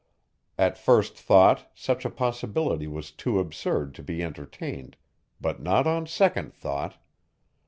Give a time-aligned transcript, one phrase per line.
[0.57, 4.97] At first thought, such a possibility was too absurd to be entertained,
[5.39, 6.97] but not on second thought.